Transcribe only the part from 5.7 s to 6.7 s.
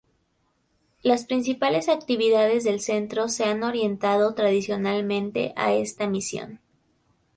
esta misión.